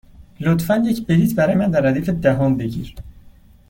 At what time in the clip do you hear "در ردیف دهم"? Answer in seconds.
1.71-2.57